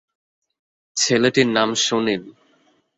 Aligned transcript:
ছেলেটির 0.97 1.47
নাম 1.55 1.69
সুনীল। 1.83 2.23